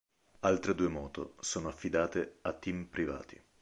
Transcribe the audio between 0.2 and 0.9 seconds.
Altre due